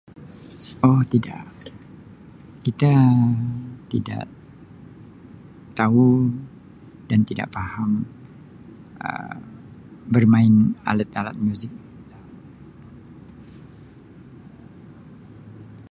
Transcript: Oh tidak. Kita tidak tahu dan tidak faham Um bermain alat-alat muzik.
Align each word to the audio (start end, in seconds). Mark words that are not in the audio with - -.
Oh 0.87 1.01
tidak. 1.13 1.45
Kita 2.65 2.89
tidak 3.91 4.25
tahu 5.79 6.09
dan 7.09 7.19
tidak 7.29 7.47
faham 7.57 7.91
Um 9.07 9.37
bermain 10.15 10.53
alat-alat 10.89 11.35
muzik. 11.45 11.73